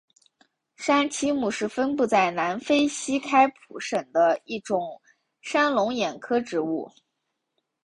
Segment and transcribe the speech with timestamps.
[0.77, 4.99] 山栖木是分布在南非西开普省的一种
[5.43, 6.91] 山龙眼科植物。